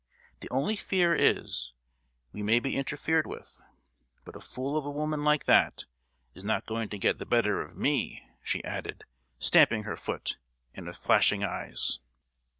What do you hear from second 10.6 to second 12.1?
and with flashing eyes.